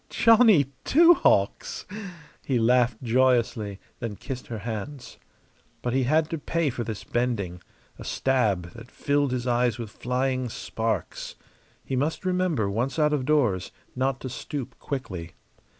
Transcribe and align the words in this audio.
"Johnny 0.09 0.71
Two 0.83 1.13
Hawks!" 1.13 1.85
He 2.43 2.57
laughed 2.57 3.03
joyously, 3.03 3.79
then 3.99 4.15
kissed 4.15 4.47
her 4.47 4.57
hands. 4.65 5.19
But 5.83 5.93
he 5.93 6.05
had 6.05 6.27
to 6.31 6.39
pay 6.39 6.71
for 6.71 6.83
this 6.83 7.03
bending 7.03 7.61
a 7.99 8.03
stab 8.03 8.71
that 8.71 8.89
filled 8.89 9.31
his 9.31 9.45
eyes 9.45 9.77
with 9.77 9.91
flying 9.91 10.49
sparks. 10.49 11.35
He 11.85 11.95
must 11.95 12.25
remember, 12.25 12.67
once 12.67 12.97
out 12.97 13.13
of 13.13 13.25
doors, 13.25 13.71
not 13.95 14.19
to 14.21 14.29
stoop 14.29 14.79
quickly. 14.79 15.33